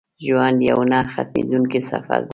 ژوند 0.25 0.57
یو 0.69 0.79
نه 0.91 0.99
ختمېدونکی 1.13 1.79
سفر 1.89 2.19
دی. 2.27 2.29